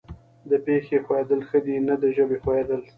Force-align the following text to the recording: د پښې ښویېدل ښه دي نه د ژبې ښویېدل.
د 0.49 0.51
پښې 0.65 0.97
ښویېدل 1.05 1.41
ښه 1.47 1.59
دي 1.65 1.75
نه 1.87 1.95
د 2.01 2.03
ژبې 2.15 2.37
ښویېدل. 2.43 2.81